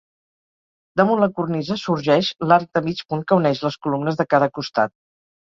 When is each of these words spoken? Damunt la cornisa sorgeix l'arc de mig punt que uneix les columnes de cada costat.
Damunt 1.01 1.19
la 1.23 1.27
cornisa 1.39 1.77
sorgeix 1.81 2.31
l'arc 2.53 2.67
de 2.79 2.83
mig 2.87 3.05
punt 3.13 3.23
que 3.29 3.39
uneix 3.43 3.63
les 3.67 3.79
columnes 3.87 4.19
de 4.25 4.27
cada 4.35 4.51
costat. 4.59 4.97